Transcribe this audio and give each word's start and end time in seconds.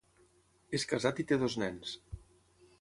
És 0.77 0.85
casat 0.95 1.23
i 1.25 1.27
té 1.33 1.39
dos 1.45 1.59
nens. 1.65 1.95